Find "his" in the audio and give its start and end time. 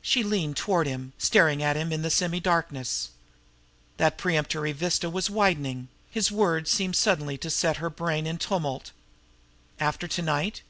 6.10-6.32